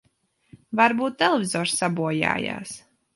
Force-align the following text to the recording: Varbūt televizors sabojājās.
Varbūt 0.79 1.19
televizors 1.23 1.73
sabojājās. 1.83 2.73